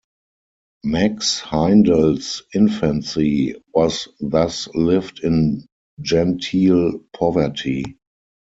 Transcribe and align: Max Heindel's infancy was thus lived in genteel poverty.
Max 0.83 1.43
Heindel's 1.51 2.41
infancy 2.55 3.53
was 3.71 4.07
thus 4.19 4.67
lived 4.73 5.19
in 5.19 5.67
genteel 6.01 7.03
poverty. 7.13 7.83